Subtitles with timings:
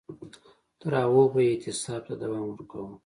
[0.79, 2.93] تر هغو به یې اعتصاب ته دوام ورکاوه.